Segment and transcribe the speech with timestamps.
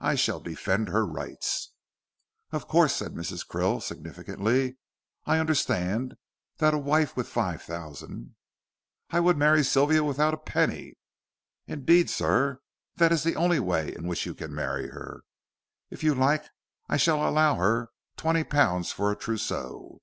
[0.00, 1.70] "I shall defend her rights."
[2.50, 3.46] "Of course," said Mrs.
[3.46, 4.76] Krill, significantly.
[5.24, 6.16] "I understand
[6.56, 8.34] that a wife with five thousand"
[9.12, 10.94] "I would marry Sylvia without a penny."
[11.68, 12.58] "Indeed, sir,
[12.96, 15.22] that is the only way in which you can marry her.
[15.90, 16.46] If you like
[16.88, 20.00] I shall allow her twenty pounds for a trousseau."